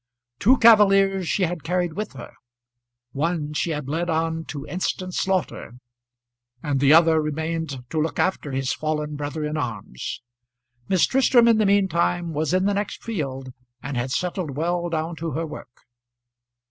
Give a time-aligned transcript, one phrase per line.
[0.39, 2.33] Two cavaliers she had carried with her.
[3.11, 5.73] One she had led on to instant slaughter,
[6.63, 10.23] and the other remained to look after his fallen brother in arms.
[10.87, 13.53] Miss Tristram in the mean time was in the next field
[13.83, 15.69] and had settled well down to her work.